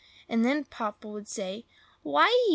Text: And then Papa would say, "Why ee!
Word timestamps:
And 0.27 0.43
then 0.43 0.63
Papa 0.65 1.07
would 1.07 1.27
say, 1.27 1.63
"Why 2.01 2.27
ee! 2.47 2.49